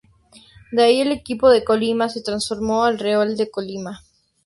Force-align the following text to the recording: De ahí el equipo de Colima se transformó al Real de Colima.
De 0.71 0.81
ahí 0.83 1.01
el 1.01 1.11
equipo 1.11 1.47
de 1.51 1.63
Colima 1.63 2.09
se 2.09 2.23
transformó 2.23 2.83
al 2.85 2.97
Real 2.97 3.37
de 3.37 3.51
Colima. 3.51 4.01